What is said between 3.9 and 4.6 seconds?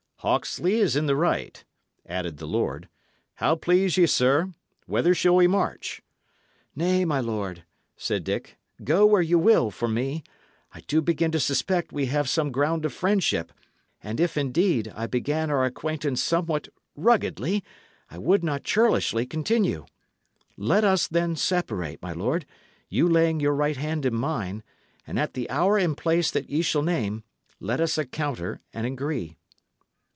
ye, sir?